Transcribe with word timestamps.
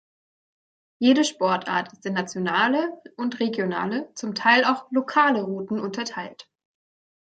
Jede 0.97 1.23
Sportart 1.23 1.93
ist 1.93 2.07
in 2.07 2.13
nationale 2.13 2.99
und 3.17 3.39
regionale, 3.39 4.11
zum 4.15 4.33
Teil 4.33 4.65
auch 4.65 4.89
lokale 4.91 5.43
Routen 5.43 5.79
unterteilt. 5.79 6.49